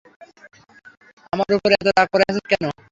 [1.33, 2.63] আমার উপর এতো রাগ করে আছিস কেন?